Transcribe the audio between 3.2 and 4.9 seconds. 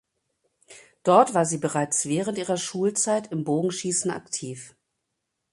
im Bogenschießen aktiv.